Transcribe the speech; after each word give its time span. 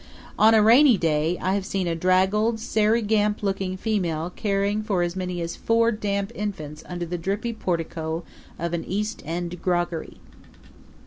On 0.39 0.55
a 0.55 0.63
rainy 0.63 0.97
day 0.97 1.37
I 1.39 1.53
have 1.53 1.63
seen 1.63 1.85
a 1.85 1.93
draggled, 1.93 2.59
Sairey 2.59 3.03
Gamp 3.03 3.43
looking 3.43 3.77
female 3.77 4.31
caring 4.35 4.81
for 4.81 5.03
as 5.03 5.15
many 5.15 5.41
as 5.41 5.55
four 5.55 5.91
damp 5.91 6.31
infants 6.33 6.83
under 6.89 7.05
the 7.05 7.19
drippy 7.19 7.53
portico 7.53 8.23
of 8.57 8.73
an 8.73 8.83
East 8.83 9.21
End 9.27 9.61
groggery. 9.61 10.17